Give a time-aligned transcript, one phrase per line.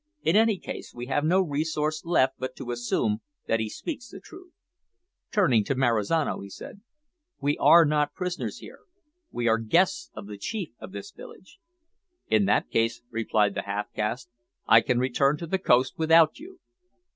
[0.23, 4.19] In any case we have no resource left but to assume that he speaks the
[4.19, 4.51] truth."
[5.31, 6.81] Turning to Marizano, he said:
[7.39, 8.79] "We are not prisoners here.
[9.29, 11.59] We are guests of the chief of this village."
[12.29, 14.31] "In that case," replied the half caste,
[14.65, 16.57] "I can return to the coast without you."